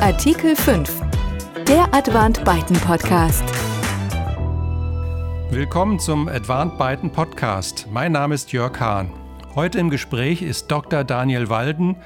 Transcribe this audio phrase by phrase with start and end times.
[0.00, 1.02] Artikel 5.
[1.66, 3.42] Der Advant Byten Podcast.
[5.50, 7.88] Willkommen zum Advant Byten Podcast.
[7.90, 9.12] Mein Name ist Jörg Hahn.
[9.56, 11.02] Heute im Gespräch ist Dr.
[11.02, 11.96] Daniel Walden,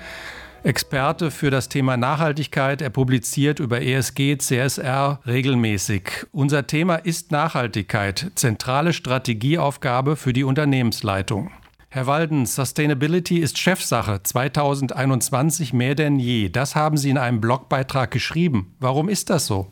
[0.63, 2.81] Experte für das Thema Nachhaltigkeit.
[2.81, 6.27] Er publiziert über ESG, CSR regelmäßig.
[6.33, 11.51] Unser Thema ist Nachhaltigkeit, zentrale Strategieaufgabe für die Unternehmensleitung.
[11.95, 16.49] Herr Walden, Sustainability ist Chefsache 2021 mehr denn je.
[16.49, 18.75] Das haben Sie in einem Blogbeitrag geschrieben.
[18.81, 19.67] Warum ist das so?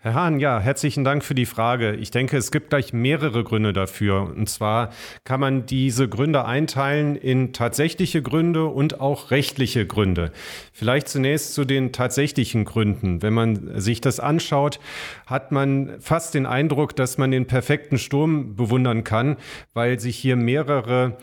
[0.00, 1.96] Herr Hahn, ja, herzlichen Dank für die Frage.
[1.96, 4.32] Ich denke, es gibt gleich mehrere Gründe dafür.
[4.32, 4.90] Und zwar
[5.24, 10.30] kann man diese Gründe einteilen in tatsächliche Gründe und auch rechtliche Gründe.
[10.72, 13.22] Vielleicht zunächst zu den tatsächlichen Gründen.
[13.22, 14.78] Wenn man sich das anschaut,
[15.26, 19.36] hat man fast den Eindruck, dass man den perfekten Sturm bewundern kann,
[19.74, 21.16] weil sich hier mehrere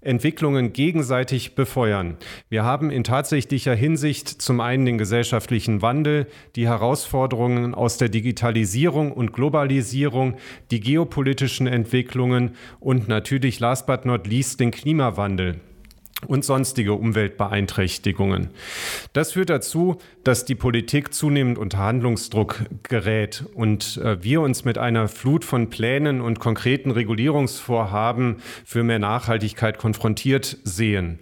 [0.00, 2.16] Entwicklungen gegenseitig befeuern.
[2.48, 6.26] Wir haben in tatsächlicher Hinsicht zum einen den gesellschaftlichen Wandel,
[6.56, 10.36] die Herausforderungen aus der Digitalisierung und Globalisierung,
[10.70, 15.60] die geopolitischen Entwicklungen und natürlich last but not least den Klimawandel
[16.26, 18.50] und sonstige Umweltbeeinträchtigungen.
[19.12, 24.78] Das führt dazu, dass die Politik zunehmend unter Handlungsdruck gerät und äh, wir uns mit
[24.78, 31.18] einer Flut von Plänen und konkreten Regulierungsvorhaben für mehr Nachhaltigkeit konfrontiert sehen.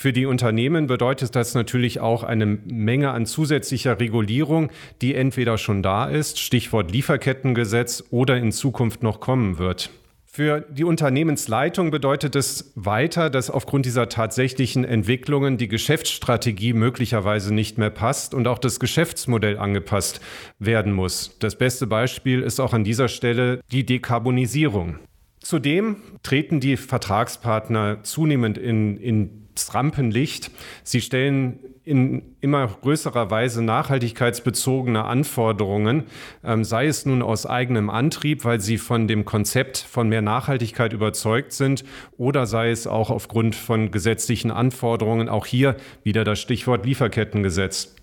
[0.00, 4.70] Für die Unternehmen bedeutet das natürlich auch eine Menge an zusätzlicher Regulierung,
[5.02, 9.90] die entweder schon da ist, Stichwort Lieferkettengesetz, oder in Zukunft noch kommen wird.
[10.38, 17.76] Für die Unternehmensleitung bedeutet es weiter, dass aufgrund dieser tatsächlichen Entwicklungen die Geschäftsstrategie möglicherweise nicht
[17.76, 20.20] mehr passt und auch das Geschäftsmodell angepasst
[20.60, 21.36] werden muss.
[21.40, 25.00] Das beste Beispiel ist auch an dieser Stelle die Dekarbonisierung.
[25.40, 30.52] Zudem treten die Vertragspartner zunehmend in, ins Rampenlicht.
[30.84, 36.04] Sie stellen in immer größerer Weise nachhaltigkeitsbezogene Anforderungen,
[36.44, 40.92] ähm, sei es nun aus eigenem Antrieb, weil sie von dem Konzept von mehr Nachhaltigkeit
[40.92, 41.84] überzeugt sind,
[42.18, 47.94] oder sei es auch aufgrund von gesetzlichen Anforderungen, auch hier wieder das Stichwort Lieferkettengesetz.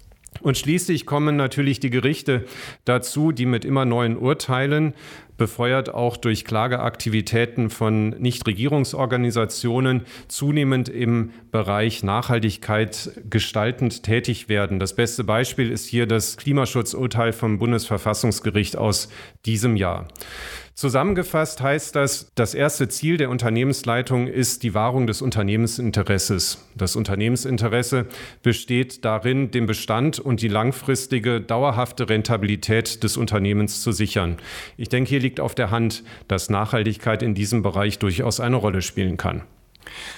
[0.41, 2.45] Und schließlich kommen natürlich die Gerichte
[2.83, 4.93] dazu, die mit immer neuen Urteilen,
[5.37, 14.79] befeuert auch durch Klageaktivitäten von Nichtregierungsorganisationen, zunehmend im Bereich Nachhaltigkeit gestaltend tätig werden.
[14.79, 19.09] Das beste Beispiel ist hier das Klimaschutzurteil vom Bundesverfassungsgericht aus
[19.45, 20.07] diesem Jahr.
[20.75, 26.67] Zusammengefasst heißt das, das erste Ziel der Unternehmensleitung ist die Wahrung des Unternehmensinteresses.
[26.75, 28.07] Das Unternehmensinteresse
[28.43, 34.35] besteht darin, den Bestand und die langfristige, dauerhafte Rentabilität des Unternehmens zu sichern.
[34.75, 38.81] Ich denke, hier liegt auf der Hand, dass Nachhaltigkeit in diesem Bereich durchaus eine Rolle
[38.81, 39.43] spielen kann.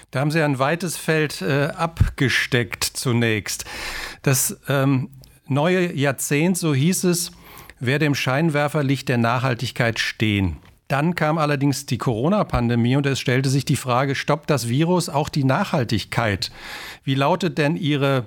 [0.09, 3.65] Da haben Sie ein weites Feld äh, abgesteckt zunächst.
[4.23, 5.11] Das ähm,
[5.47, 7.31] neue Jahrzehnt, so hieß es,
[7.79, 10.57] werde im Scheinwerferlicht der Nachhaltigkeit stehen.
[10.87, 15.27] Dann kam allerdings die Corona-Pandemie und es stellte sich die Frage, stoppt das Virus auch
[15.27, 16.51] die Nachhaltigkeit?
[17.03, 18.25] Wie lautet denn Ihre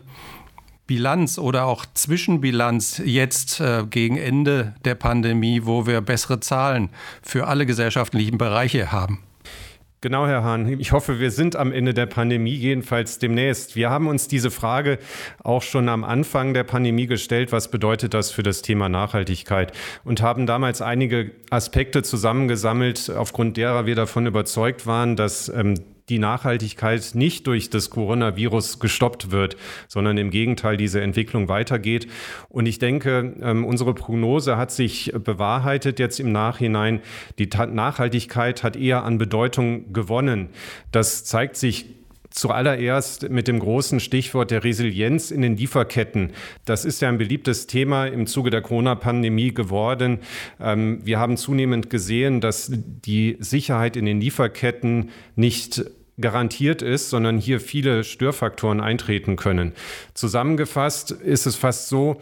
[0.87, 6.91] Bilanz oder auch Zwischenbilanz jetzt äh, gegen Ende der Pandemie, wo wir bessere Zahlen
[7.23, 9.21] für alle gesellschaftlichen Bereiche haben?
[10.03, 10.81] Genau, Herr Hahn.
[10.81, 13.77] Ich hoffe, wir sind am Ende der Pandemie, jedenfalls demnächst.
[13.77, 14.99] Wir haben uns diese Frage
[15.45, 19.73] auch schon am Anfang der Pandemie gestellt, was bedeutet das für das Thema Nachhaltigkeit?
[20.03, 25.75] Und haben damals einige Aspekte zusammengesammelt, aufgrund derer wir davon überzeugt waren, dass ähm,
[26.11, 29.57] die Nachhaltigkeit nicht durch das Coronavirus gestoppt wird,
[29.89, 32.09] sondern im Gegenteil diese Entwicklung weitergeht.
[32.49, 37.01] Und ich denke, ähm, unsere Prognose hat sich bewahrheitet jetzt im Nachhinein.
[37.39, 40.51] Die Nachhaltigkeit hat eher an Bedeutung gewonnen.
[40.91, 41.87] Das zeigt sich
[42.31, 46.31] Zuallererst mit dem großen Stichwort der Resilienz in den Lieferketten.
[46.65, 50.21] Das ist ja ein beliebtes Thema im Zuge der Corona-Pandemie geworden.
[50.61, 55.85] Ähm, wir haben zunehmend gesehen, dass die Sicherheit in den Lieferketten nicht
[56.21, 59.73] garantiert ist, sondern hier viele Störfaktoren eintreten können.
[60.15, 62.21] Zusammengefasst ist es fast so,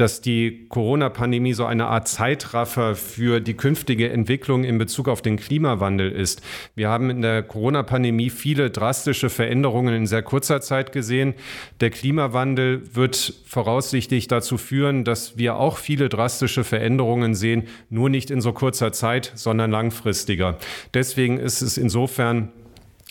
[0.00, 5.36] dass die Corona-Pandemie so eine Art Zeitraffer für die künftige Entwicklung in Bezug auf den
[5.36, 6.40] Klimawandel ist.
[6.74, 11.34] Wir haben in der Corona-Pandemie viele drastische Veränderungen in sehr kurzer Zeit gesehen.
[11.80, 18.30] Der Klimawandel wird voraussichtlich dazu führen, dass wir auch viele drastische Veränderungen sehen, nur nicht
[18.30, 20.56] in so kurzer Zeit, sondern langfristiger.
[20.94, 22.52] Deswegen ist es insofern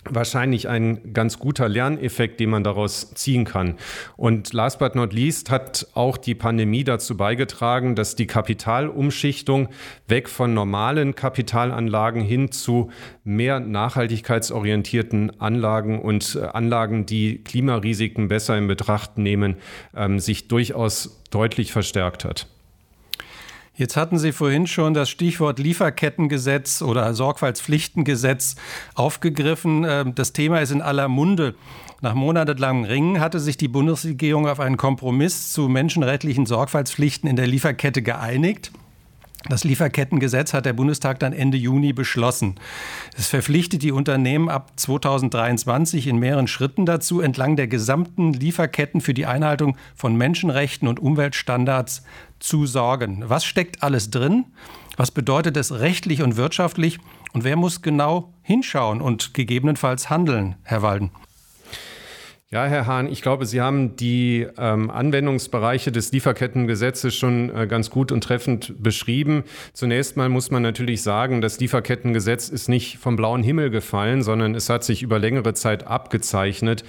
[0.08, 3.76] wahrscheinlich ein ganz guter Lerneffekt, den man daraus ziehen kann.
[4.16, 9.68] Und last but not least hat auch die Pandemie dazu beigetragen, dass die Kapitalumschichtung
[10.08, 12.90] weg von normalen Kapitalanlagen hin zu
[13.24, 19.56] mehr nachhaltigkeitsorientierten Anlagen und äh, Anlagen, die Klimarisiken besser in Betracht nehmen,
[19.94, 22.46] ähm, sich durchaus deutlich verstärkt hat.
[23.80, 28.56] Jetzt hatten Sie vorhin schon das Stichwort Lieferkettengesetz oder Sorgfaltspflichtengesetz
[28.94, 29.86] aufgegriffen.
[29.88, 31.54] Ähm, das Thema ist in aller Munde.
[32.02, 37.46] Nach monatelangem Ringen hatte sich die Bundesregierung auf einen Kompromiss zu menschenrechtlichen Sorgfaltspflichten in der
[37.46, 38.70] Lieferkette geeinigt.
[39.48, 42.56] Das Lieferkettengesetz hat der Bundestag dann Ende Juni beschlossen.
[43.16, 49.14] Es verpflichtet die Unternehmen ab 2023 in mehreren Schritten dazu, entlang der gesamten Lieferketten für
[49.14, 52.02] die Einhaltung von Menschenrechten und Umweltstandards
[52.38, 53.24] zu sorgen.
[53.26, 54.44] Was steckt alles drin?
[54.96, 56.98] Was bedeutet es rechtlich und wirtschaftlich?
[57.32, 61.10] Und wer muss genau hinschauen und gegebenenfalls handeln, Herr Walden?
[62.52, 67.90] Ja, Herr Hahn, ich glaube, Sie haben die ähm, Anwendungsbereiche des Lieferkettengesetzes schon äh, ganz
[67.90, 69.44] gut und treffend beschrieben.
[69.72, 74.56] Zunächst mal muss man natürlich sagen, das Lieferkettengesetz ist nicht vom blauen Himmel gefallen, sondern
[74.56, 76.82] es hat sich über längere Zeit abgezeichnet,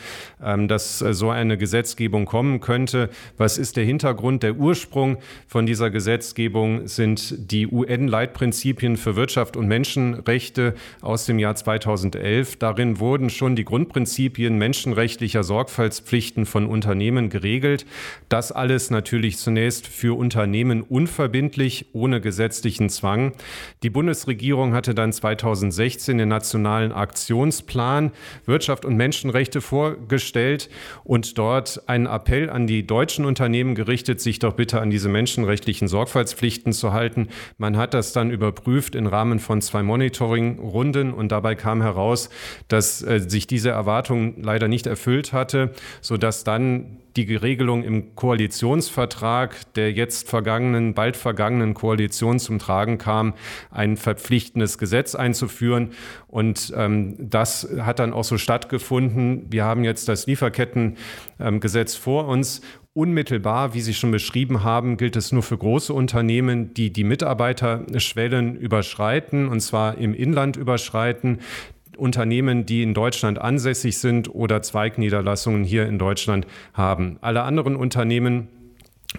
[0.43, 3.11] ähm, dass äh, so eine Gesetzgebung kommen könnte.
[3.37, 4.41] Was ist der Hintergrund?
[4.41, 11.53] Der Ursprung von dieser Gesetzgebung sind die UN-Leitprinzipien für Wirtschaft und Menschenrechte aus dem Jahr
[11.53, 12.55] 2011.
[12.55, 17.85] Darin wurden schon die Grundprinzipien menschenrechtlicher Sorgfaltspflichten von Unternehmen geregelt.
[18.29, 23.33] Das alles natürlich zunächst für Unternehmen unverbindlich, ohne gesetzlichen Zwang.
[23.83, 28.13] Die Bundesregierung hatte dann 2016 den nationalen Aktionsplan
[28.45, 30.69] Wirtschaft und Menschenrechte vorgestellt
[31.03, 35.89] und dort einen Appell an die deutschen Unternehmen gerichtet, sich doch bitte an diese menschenrechtlichen
[35.89, 37.27] Sorgfaltspflichten zu halten.
[37.57, 42.29] Man hat das dann überprüft im Rahmen von zwei Monitoring-Runden und dabei kam heraus,
[42.69, 45.71] dass äh, sich diese Erwartungen leider nicht erfüllt hat hatte,
[46.01, 53.33] sodass dann die Regelung im Koalitionsvertrag der jetzt vergangenen, bald vergangenen Koalition zum Tragen kam,
[53.69, 55.91] ein verpflichtendes Gesetz einzuführen.
[56.27, 59.47] Und ähm, das hat dann auch so stattgefunden.
[59.49, 62.61] Wir haben jetzt das Lieferkettengesetz ähm, vor uns
[62.93, 68.57] Unmittelbar, wie Sie schon beschrieben haben, gilt es nur für große Unternehmen, die die Mitarbeiterschwellen
[68.57, 71.39] überschreiten, und zwar im Inland überschreiten.
[72.01, 77.17] Unternehmen, die in Deutschland ansässig sind oder Zweigniederlassungen hier in Deutschland haben.
[77.21, 78.47] Alle anderen Unternehmen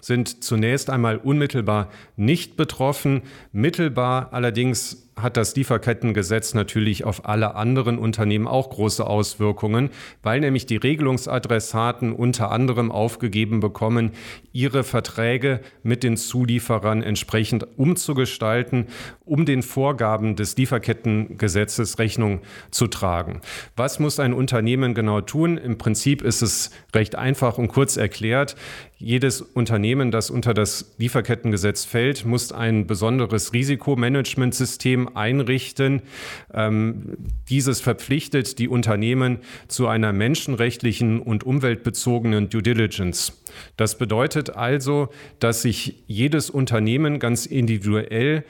[0.01, 3.23] sind zunächst einmal unmittelbar nicht betroffen.
[3.53, 9.91] Mittelbar allerdings hat das Lieferkettengesetz natürlich auf alle anderen Unternehmen auch große Auswirkungen,
[10.23, 14.13] weil nämlich die Regelungsadressaten unter anderem aufgegeben bekommen,
[14.53, 18.87] ihre Verträge mit den Zulieferern entsprechend umzugestalten,
[19.25, 23.41] um den Vorgaben des Lieferkettengesetzes Rechnung zu tragen.
[23.77, 25.59] Was muss ein Unternehmen genau tun?
[25.59, 28.57] Im Prinzip ist es recht einfach und kurz erklärt.
[29.05, 36.03] Jedes Unternehmen, das unter das Lieferkettengesetz fällt, muss ein besonderes Risikomanagementsystem einrichten.
[36.53, 37.17] Ähm,
[37.49, 39.39] dieses verpflichtet die Unternehmen
[39.69, 43.43] zu einer menschenrechtlichen und umweltbezogenen Due Diligence.
[43.77, 45.09] Das bedeutet also,
[45.39, 48.45] dass sich jedes Unternehmen ganz individuell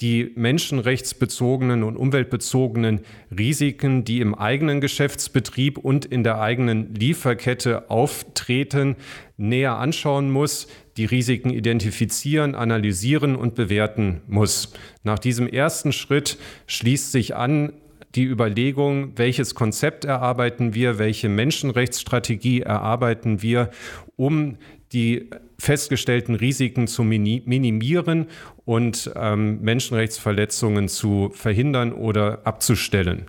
[0.00, 3.00] die menschenrechtsbezogenen und umweltbezogenen
[3.36, 8.96] Risiken, die im eigenen Geschäftsbetrieb und in der eigenen Lieferkette auftreten,
[9.36, 14.72] näher anschauen muss, die Risiken identifizieren, analysieren und bewerten muss.
[15.02, 17.72] Nach diesem ersten Schritt schließt sich an
[18.14, 23.70] die Überlegung, welches Konzept erarbeiten wir, welche Menschenrechtsstrategie erarbeiten wir,
[24.16, 24.56] um
[24.92, 28.26] die festgestellten Risiken zu minimieren
[28.64, 33.26] und ähm, Menschenrechtsverletzungen zu verhindern oder abzustellen.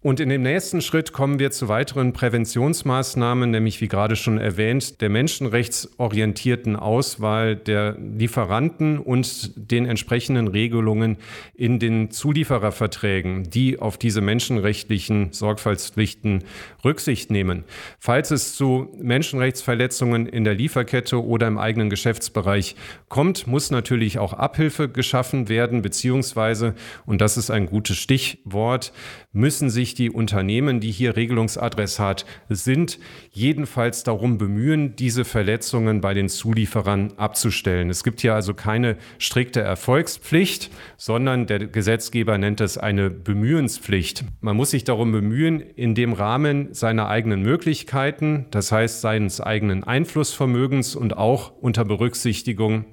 [0.00, 5.00] Und in dem nächsten Schritt kommen wir zu weiteren Präventionsmaßnahmen, nämlich wie gerade schon erwähnt,
[5.00, 11.16] der menschenrechtsorientierten Auswahl der Lieferanten und den entsprechenden Regelungen
[11.54, 16.44] in den Zuliefererverträgen, die auf diese menschenrechtlichen Sorgfaltspflichten
[16.84, 17.64] Rücksicht nehmen.
[17.98, 22.76] Falls es zu Menschenrechtsverletzungen in der Lieferkette oder im eigenen Geschäftsbereich
[23.08, 28.92] kommt, muss natürlich auch Abhilfe geschaffen werden, beziehungsweise, und das ist ein gutes Stichwort,
[29.32, 32.98] müssen sich die Unternehmen, die hier Regelungsadressat sind,
[33.32, 37.88] jedenfalls darum bemühen, diese Verletzungen bei den Zulieferern abzustellen.
[37.88, 44.24] Es gibt hier also keine strikte Erfolgspflicht, sondern der Gesetzgeber nennt es eine Bemühenspflicht.
[44.40, 49.84] Man muss sich darum bemühen, in dem Rahmen seiner eigenen Möglichkeiten, das heißt seines eigenen
[49.84, 52.84] Einflussvermögens und auch unter Berücksichtigung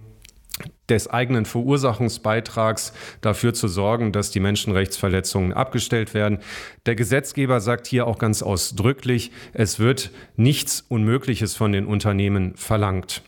[0.90, 6.40] des eigenen Verursachungsbeitrags dafür zu sorgen, dass die Menschenrechtsverletzungen abgestellt werden.
[6.86, 13.24] Der Gesetzgeber sagt hier auch ganz ausdrücklich, es wird nichts Unmögliches von den Unternehmen verlangt.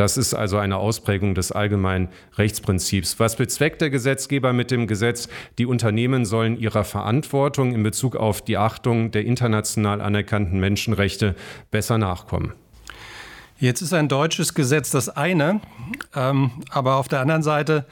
[0.00, 2.08] Das ist also eine Ausprägung des allgemeinen
[2.38, 3.20] Rechtsprinzips.
[3.20, 5.28] Was bezweckt der Gesetzgeber mit dem Gesetz?
[5.58, 11.34] Die Unternehmen sollen ihrer Verantwortung in Bezug auf die Achtung der international anerkannten Menschenrechte
[11.70, 12.54] besser nachkommen.
[13.60, 15.60] Jetzt ist ein deutsches Gesetz das eine,
[16.16, 17.84] ähm, aber auf der anderen Seite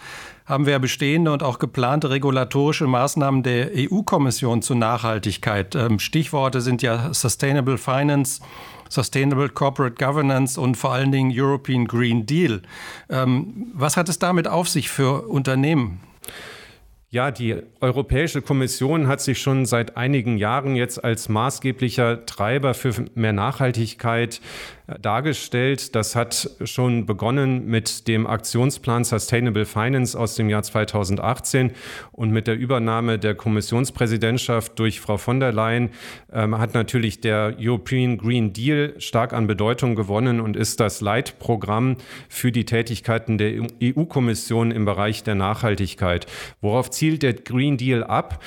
[0.47, 5.75] haben wir bestehende und auch geplante regulatorische Maßnahmen der EU-Kommission zur Nachhaltigkeit.
[5.75, 8.41] Ähm, Stichworte sind ja Sustainable Finance,
[8.89, 12.63] Sustainable Corporate Governance und vor allen Dingen European Green Deal.
[13.11, 16.01] Ähm, was hat es damit auf sich für Unternehmen?
[17.11, 23.07] Ja, die Europäische Kommission hat sich schon seit einigen Jahren jetzt als maßgeblicher Treiber für
[23.15, 24.43] mehr Nachhaltigkeit
[25.01, 25.95] dargestellt.
[25.95, 31.73] Das hat schon begonnen mit dem Aktionsplan Sustainable Finance aus dem Jahr 2018
[32.13, 35.91] und mit der Übernahme der Kommissionspräsidentschaft durch Frau von der Leyen
[36.33, 41.97] ähm, hat natürlich der European Green Deal stark an Bedeutung gewonnen und ist das Leitprogramm
[42.29, 46.27] für die Tätigkeiten der EU-Kommission im Bereich der Nachhaltigkeit.
[46.63, 48.43] Worauf zielt der Green Deal ab?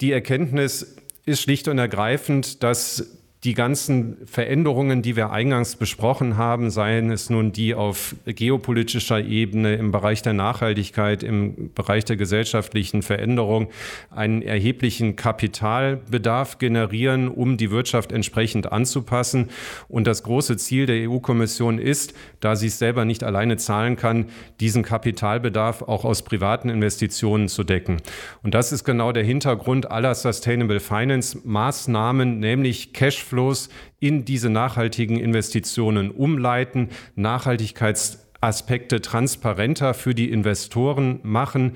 [0.00, 6.70] Die Erkenntnis ist schlicht und ergreifend, dass die ganzen Veränderungen, die wir eingangs besprochen haben,
[6.70, 13.00] seien es nun die auf geopolitischer Ebene, im Bereich der Nachhaltigkeit, im Bereich der gesellschaftlichen
[13.00, 13.68] Veränderung,
[14.10, 19.48] einen erheblichen Kapitalbedarf generieren, um die Wirtschaft entsprechend anzupassen.
[19.88, 24.26] Und das große Ziel der EU-Kommission ist, da sie es selber nicht alleine zahlen kann,
[24.60, 28.02] diesen Kapitalbedarf auch aus privaten Investitionen zu decken.
[28.42, 33.68] Und das ist genau der Hintergrund aller Sustainable Finance Maßnahmen, nämlich Cash Cashflows
[34.00, 41.72] in diese nachhaltigen Investitionen umleiten, Nachhaltigkeitsaspekte transparenter für die Investoren machen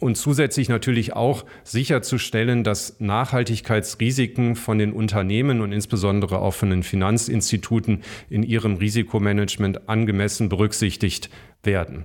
[0.00, 6.82] und zusätzlich natürlich auch sicherzustellen, dass Nachhaltigkeitsrisiken von den Unternehmen und insbesondere auch von den
[6.82, 11.30] Finanzinstituten in ihrem Risikomanagement angemessen berücksichtigt
[11.62, 12.04] werden.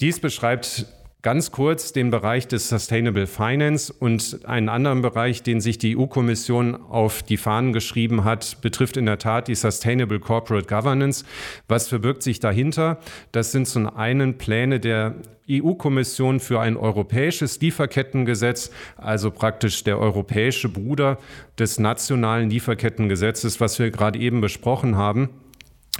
[0.00, 0.86] Dies beschreibt
[1.22, 6.74] Ganz kurz den Bereich des Sustainable Finance und einen anderen Bereich, den sich die EU-Kommission
[6.74, 11.24] auf die Fahnen geschrieben hat, betrifft in der Tat die Sustainable Corporate Governance.
[11.68, 12.98] Was verbirgt sich dahinter?
[13.30, 15.14] Das sind zum einen Pläne der
[15.48, 21.18] EU-Kommission für ein europäisches Lieferkettengesetz, also praktisch der europäische Bruder
[21.56, 25.30] des nationalen Lieferkettengesetzes, was wir gerade eben besprochen haben.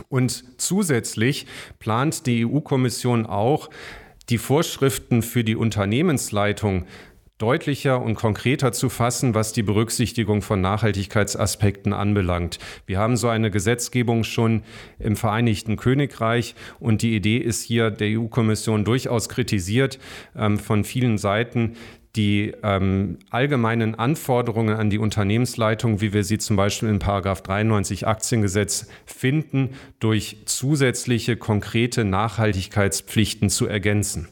[0.08, 1.46] Und zusätzlich
[1.78, 3.68] plant die EU-Kommission auch,
[4.32, 6.86] die Vorschriften für die Unternehmensleitung
[7.36, 12.58] deutlicher und konkreter zu fassen, was die Berücksichtigung von Nachhaltigkeitsaspekten anbelangt.
[12.86, 14.62] Wir haben so eine Gesetzgebung schon
[14.98, 19.98] im Vereinigten Königreich und die Idee ist hier der EU-Kommission durchaus kritisiert
[20.34, 21.76] ähm, von vielen Seiten,
[22.16, 28.06] die ähm, allgemeinen Anforderungen an die Unternehmensleitung, wie wir sie zum Beispiel in Paragraph 93
[28.06, 34.28] Aktiengesetz finden, durch zusätzliche konkrete Nachhaltigkeitspflichten zu ergänzen.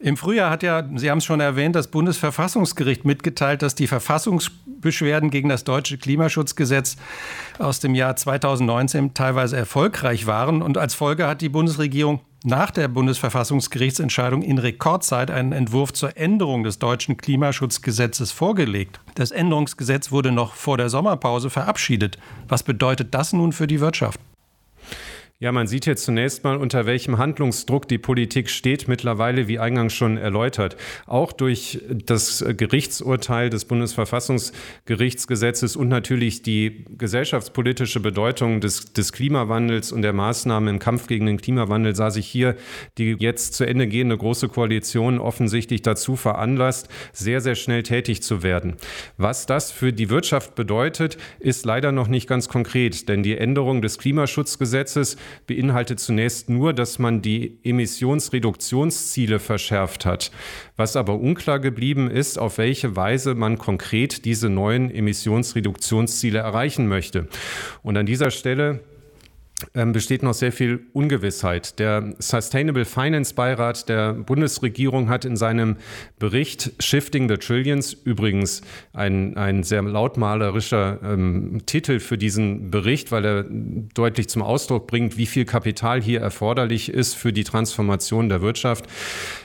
[0.00, 5.30] Im Frühjahr hat ja, Sie haben es schon erwähnt, das Bundesverfassungsgericht mitgeteilt, dass die Verfassungsbeschwerden
[5.30, 6.96] gegen das deutsche Klimaschutzgesetz
[7.60, 10.60] aus dem Jahr 2019 teilweise erfolgreich waren.
[10.60, 16.64] Und als Folge hat die Bundesregierung nach der Bundesverfassungsgerichtsentscheidung in Rekordzeit einen Entwurf zur Änderung
[16.64, 19.00] des deutschen Klimaschutzgesetzes vorgelegt.
[19.14, 22.18] Das Änderungsgesetz wurde noch vor der Sommerpause verabschiedet.
[22.48, 24.20] Was bedeutet das nun für die Wirtschaft?
[25.42, 29.92] Ja, man sieht hier zunächst mal, unter welchem Handlungsdruck die Politik steht, mittlerweile, wie eingangs
[29.92, 30.76] schon erläutert.
[31.04, 40.02] Auch durch das Gerichtsurteil des Bundesverfassungsgerichtsgesetzes und natürlich die gesellschaftspolitische Bedeutung des, des Klimawandels und
[40.02, 42.54] der Maßnahmen im Kampf gegen den Klimawandel sah sich hier
[42.96, 48.44] die jetzt zu Ende gehende Große Koalition offensichtlich dazu veranlasst, sehr, sehr schnell tätig zu
[48.44, 48.76] werden.
[49.16, 53.82] Was das für die Wirtschaft bedeutet, ist leider noch nicht ganz konkret, denn die Änderung
[53.82, 60.30] des Klimaschutzgesetzes beinhaltet zunächst nur, dass man die Emissionsreduktionsziele verschärft hat.
[60.76, 67.28] Was aber unklar geblieben ist, auf welche Weise man konkret diese neuen Emissionsreduktionsziele erreichen möchte.
[67.82, 68.80] Und an dieser Stelle
[69.72, 71.78] besteht noch sehr viel Ungewissheit.
[71.78, 75.76] Der Sustainable Finance Beirat der Bundesregierung hat in seinem
[76.18, 83.24] Bericht Shifting the Trillions, übrigens ein, ein sehr lautmalerischer ähm, Titel für diesen Bericht, weil
[83.24, 88.42] er deutlich zum Ausdruck bringt, wie viel Kapital hier erforderlich ist für die Transformation der
[88.42, 88.86] Wirtschaft.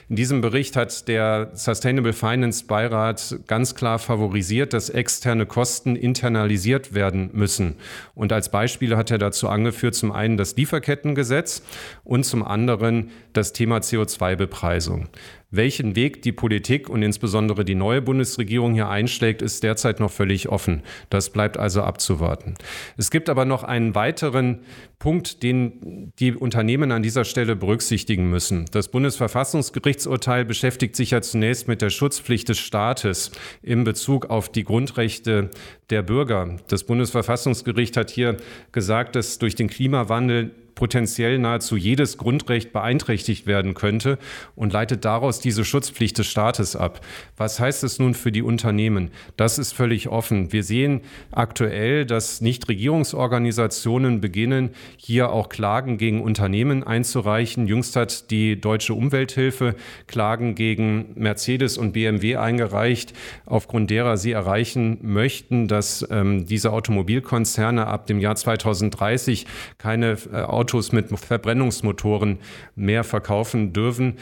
[0.08, 6.94] In diesem Bericht hat der Sustainable Finance Beirat ganz klar favorisiert, dass externe Kosten internalisiert
[6.94, 7.74] werden müssen.
[8.14, 11.62] Und als Beispiele hat er dazu angeführt, zum zum einen das Lieferkettengesetz
[12.02, 15.08] und zum anderen das Thema CO2-Bepreisung.
[15.50, 20.48] Welchen Weg die Politik und insbesondere die neue Bundesregierung hier einschlägt, ist derzeit noch völlig
[20.50, 20.82] offen.
[21.08, 22.54] Das bleibt also abzuwarten.
[22.98, 24.60] Es gibt aber noch einen weiteren
[24.98, 28.66] Punkt, den die Unternehmen an dieser Stelle berücksichtigen müssen.
[28.72, 33.30] Das Bundesverfassungsgerichtsurteil beschäftigt sich ja zunächst mit der Schutzpflicht des Staates
[33.62, 35.50] in Bezug auf die Grundrechte
[35.90, 36.56] der Bürger.
[36.68, 38.36] Das Bundesverfassungsgericht hat hier
[38.72, 44.16] gesagt, dass durch den Klimawandel potenziell nahezu jedes Grundrecht beeinträchtigt werden könnte
[44.54, 47.00] und leitet daraus diese Schutzpflicht des Staates ab.
[47.36, 49.10] Was heißt es nun für die Unternehmen?
[49.36, 50.52] Das ist völlig offen.
[50.52, 51.00] Wir sehen
[51.32, 57.66] aktuell, dass Nichtregierungsorganisationen beginnen, hier auch Klagen gegen Unternehmen einzureichen.
[57.66, 59.74] Jüngst hat die Deutsche Umwelthilfe
[60.06, 63.14] Klagen gegen Mercedes und BMW eingereicht,
[63.46, 69.44] aufgrund derer sie erreichen möchten, dass ähm, diese Automobilkonzerne ab dem Jahr 2030
[69.76, 72.40] keine äh, Autos mit Verbrennungsmotoren
[72.76, 74.18] mehr verkaufen dürfen.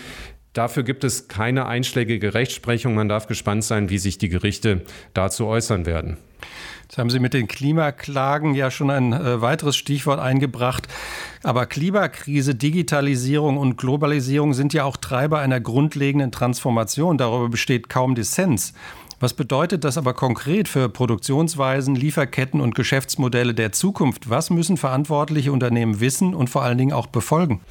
[0.52, 2.94] Dafür gibt es keine einschlägige Rechtsprechung.
[2.94, 6.18] Man darf gespannt sein, wie sich die Gerichte dazu äußern werden.
[6.84, 10.86] Jetzt haben Sie mit den Klimaklagen ja schon ein äh, weiteres Stichwort eingebracht.
[11.42, 17.18] Aber Klimakrise, Digitalisierung und Globalisierung sind ja auch Treiber einer grundlegenden Transformation.
[17.18, 18.72] Darüber besteht kaum Dissens.
[19.18, 24.28] Was bedeutet das aber konkret für Produktionsweisen, Lieferketten und Geschäftsmodelle der Zukunft?
[24.28, 27.62] Was müssen verantwortliche Unternehmen wissen und vor allen Dingen auch befolgen?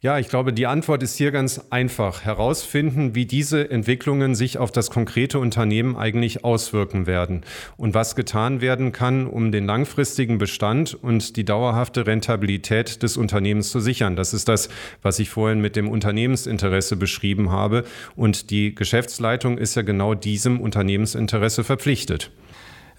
[0.00, 2.24] Ja, ich glaube, die Antwort ist hier ganz einfach.
[2.24, 7.42] Herausfinden, wie diese Entwicklungen sich auf das konkrete Unternehmen eigentlich auswirken werden
[7.76, 13.70] und was getan werden kann, um den langfristigen Bestand und die dauerhafte Rentabilität des Unternehmens
[13.70, 14.14] zu sichern.
[14.14, 14.68] Das ist das,
[15.02, 17.82] was ich vorhin mit dem Unternehmensinteresse beschrieben habe.
[18.14, 22.30] Und die Geschäftsleitung ist ja genau diesem Unternehmensinteresse verpflichtet.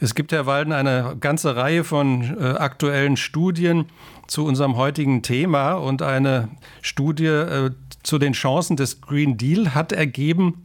[0.01, 3.85] Es gibt, Herr Walden, eine ganze Reihe von äh, aktuellen Studien
[4.27, 6.49] zu unserem heutigen Thema und eine
[6.81, 10.63] Studie äh, zu den Chancen des Green Deal hat ergeben,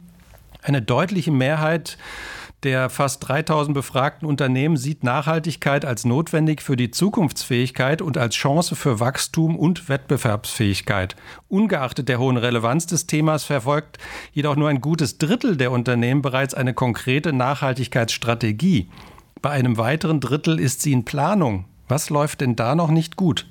[0.63, 1.97] eine deutliche Mehrheit
[2.63, 8.75] der fast 3000 befragten Unternehmen sieht Nachhaltigkeit als notwendig für die Zukunftsfähigkeit und als Chance
[8.75, 11.15] für Wachstum und Wettbewerbsfähigkeit.
[11.47, 13.99] Ungeachtet der hohen Relevanz des Themas verfolgt
[14.31, 18.89] jedoch nur ein gutes Drittel der Unternehmen bereits eine konkrete Nachhaltigkeitsstrategie.
[19.41, 21.65] Bei einem weiteren Drittel ist sie in Planung.
[21.87, 23.45] Was läuft denn da noch nicht gut?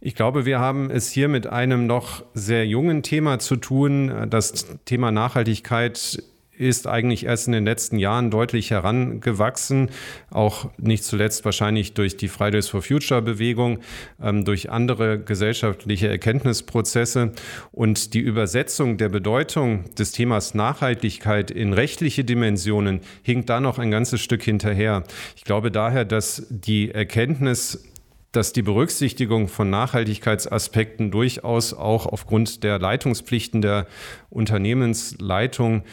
[0.00, 4.26] Ich glaube, wir haben es hier mit einem noch sehr jungen Thema zu tun.
[4.28, 6.22] Das Thema Nachhaltigkeit
[6.62, 9.90] ist eigentlich erst in den letzten Jahren deutlich herangewachsen,
[10.30, 13.80] auch nicht zuletzt wahrscheinlich durch die Fridays for Future Bewegung,
[14.22, 17.32] ähm, durch andere gesellschaftliche Erkenntnisprozesse
[17.72, 23.90] und die Übersetzung der Bedeutung des Themas Nachhaltigkeit in rechtliche Dimensionen hinkt da noch ein
[23.90, 25.02] ganzes Stück hinterher.
[25.36, 27.88] Ich glaube daher, dass die Erkenntnis
[28.32, 33.86] dass die Berücksichtigung von Nachhaltigkeitsaspekten durchaus auch aufgrund der Leitungspflichten der
[34.30, 35.84] Unternehmensleitung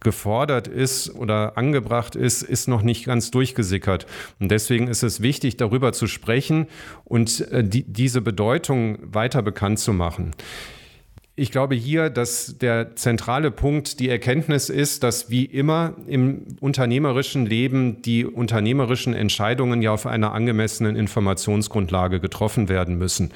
[0.00, 4.06] gefordert ist oder angebracht ist, ist noch nicht ganz durchgesickert.
[4.38, 6.66] Und deswegen ist es wichtig, darüber zu sprechen
[7.04, 10.32] und äh, die, diese Bedeutung weiter bekannt zu machen.
[11.38, 17.44] Ich glaube hier, dass der zentrale Punkt die Erkenntnis ist, dass wie immer im unternehmerischen
[17.44, 23.34] Leben die unternehmerischen Entscheidungen ja auf einer angemessenen Informationsgrundlage getroffen werden müssen.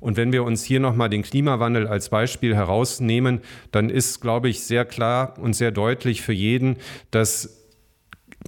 [0.00, 4.64] Und wenn wir uns hier nochmal den Klimawandel als Beispiel herausnehmen, dann ist, glaube ich,
[4.64, 6.78] sehr klar und sehr deutlich für jeden,
[7.12, 7.68] dass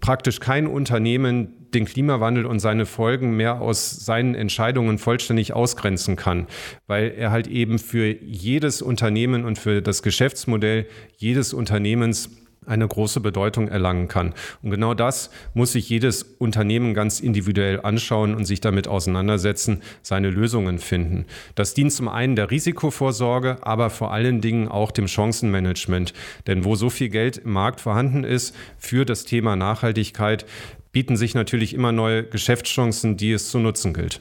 [0.01, 6.47] praktisch kein Unternehmen den Klimawandel und seine Folgen mehr aus seinen Entscheidungen vollständig ausgrenzen kann,
[6.87, 12.31] weil er halt eben für jedes Unternehmen und für das Geschäftsmodell jedes Unternehmens
[12.69, 14.35] eine große Bedeutung erlangen kann.
[14.63, 20.31] Und genau das muss sich jedes Unternehmen ganz individuell anschauen und sich damit auseinandersetzen, seine
[20.31, 21.27] Lösungen finden.
[21.55, 26.13] Das dient zum einen der Risikovorsorge, aber vor allen Dingen auch dem Chancenmanagement.
[26.47, 30.47] Denn wo so viel Geld im Markt vorhanden ist für das Thema Nachhaltigkeit,
[30.93, 34.21] bieten sich natürlich immer neue Geschäftschancen, die es zu nutzen gilt.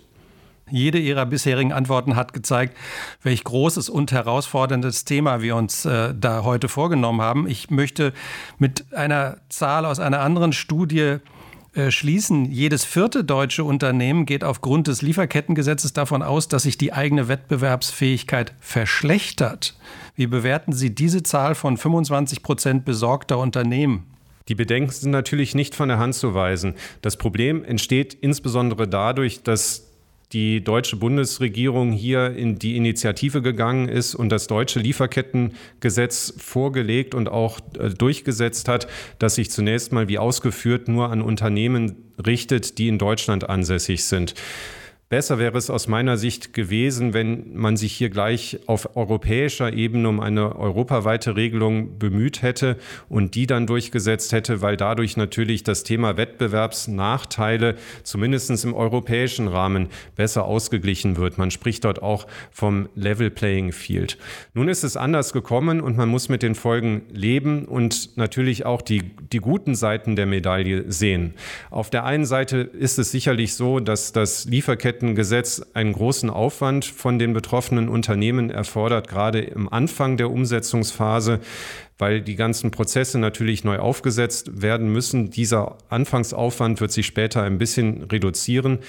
[0.69, 2.75] Jede Ihrer bisherigen Antworten hat gezeigt,
[3.23, 7.47] welch großes und herausforderndes Thema wir uns äh, da heute vorgenommen haben.
[7.47, 8.13] Ich möchte
[8.57, 11.17] mit einer Zahl aus einer anderen Studie
[11.73, 12.51] äh, schließen.
[12.51, 18.53] Jedes vierte deutsche Unternehmen geht aufgrund des Lieferkettengesetzes davon aus, dass sich die eigene Wettbewerbsfähigkeit
[18.59, 19.77] verschlechtert.
[20.15, 24.07] Wie bewerten Sie diese Zahl von 25 Prozent besorgter Unternehmen?
[24.47, 26.73] Die Bedenken sind natürlich nicht von der Hand zu weisen.
[27.01, 29.86] Das Problem entsteht insbesondere dadurch, dass
[30.33, 37.29] die deutsche Bundesregierung hier in die Initiative gegangen ist und das deutsche Lieferkettengesetz vorgelegt und
[37.29, 38.87] auch äh, durchgesetzt hat,
[39.19, 44.33] das sich zunächst mal wie ausgeführt nur an Unternehmen richtet, die in Deutschland ansässig sind.
[45.09, 50.09] Besser wäre es aus meiner Sicht gewesen, wenn man sich hier gleich auf europäischer Ebene
[50.09, 52.75] um eine europaweite Regelung bemüht hätte
[53.07, 59.87] und die dann durchgesetzt hätte, weil dadurch natürlich das Thema Wettbewerbsnachteile zumindest im europäischen Rahmen
[60.17, 61.37] besser ausgeglichen wird.
[61.37, 64.17] Man spricht dort auch vom Level Playing Field.
[64.53, 68.81] Nun ist es anders gekommen und man muss mit den Folgen leben und natürlich auch
[68.81, 71.33] die, die guten Seiten der Medaille sehen.
[71.69, 76.85] Auf der einen Seite ist es sicherlich so, dass das Lieferketten Lieferkettengesetz einen großen Aufwand
[76.85, 81.39] von den betroffenen Unternehmen erfordert, gerade im Anfang der Umsetzungsphase,
[81.97, 85.29] weil die ganzen Prozesse natürlich neu aufgesetzt werden müssen.
[85.29, 88.79] Dieser Anfangsaufwand wird sich später ein bisschen reduzieren.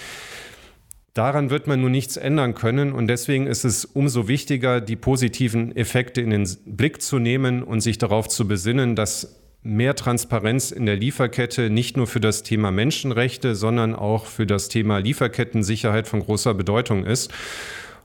[1.14, 5.76] Daran wird man nun nichts ändern können und deswegen ist es umso wichtiger, die positiven
[5.76, 9.36] Effekte in den Blick zu nehmen und sich darauf zu besinnen, dass
[9.68, 14.68] mehr Transparenz in der Lieferkette nicht nur für das Thema Menschenrechte, sondern auch für das
[14.68, 17.31] Thema Lieferkettensicherheit von großer Bedeutung ist.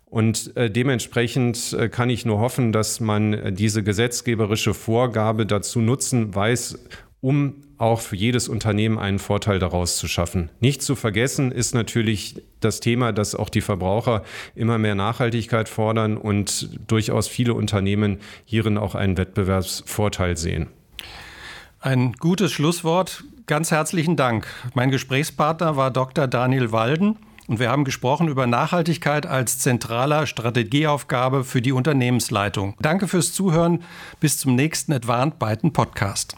[0.06, 5.80] Und äh, dementsprechend äh, kann ich nur hoffen, dass man äh, diese gesetzgeberische Vorgabe dazu
[5.80, 6.78] nutzen weiß,
[7.22, 10.50] um auch für jedes Unternehmen einen Vorteil daraus zu schaffen.
[10.60, 14.24] Nicht zu vergessen ist natürlich das Thema, dass auch die Verbraucher
[14.54, 20.68] immer mehr Nachhaltigkeit fordern und durchaus viele Unternehmen hierin auch einen Wettbewerbsvorteil sehen.
[21.84, 23.26] Ein gutes Schlusswort.
[23.46, 24.48] Ganz herzlichen Dank.
[24.74, 26.28] Mein Gesprächspartner war Dr.
[26.28, 27.18] Daniel Walden
[27.48, 32.76] und wir haben gesprochen über Nachhaltigkeit als zentraler Strategieaufgabe für die Unternehmensleitung.
[32.80, 33.84] Danke fürs Zuhören.
[34.22, 36.38] Bis zum nächsten Advanced Byten Podcast.